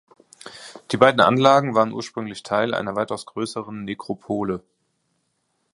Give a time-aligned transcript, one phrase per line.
[0.89, 4.63] Die beiden Anlagen waren ursprünglich Teil einer weitaus größeren Nekropole.